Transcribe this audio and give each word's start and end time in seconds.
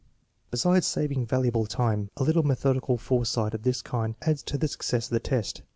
Besides 0.49 0.87
saving 0.87 1.27
valuable 1.27 1.67
time, 1.67 2.09
a 2.17 2.23
little 2.23 2.41
methodical 2.41 2.97
fore 2.97 3.23
sight 3.23 3.53
of 3.53 3.61
this 3.61 3.83
kind 3.83 4.15
adds 4.23 4.41
to 4.41 4.57
the 4.57 4.67
success 4.67 5.05
of 5.05 5.11
the 5.11 5.19
test. 5.19 5.61